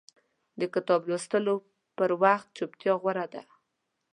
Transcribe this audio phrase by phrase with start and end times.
[0.59, 1.55] د کتاب لوستلو
[1.97, 3.43] پر وخت چپتیا غوره ده.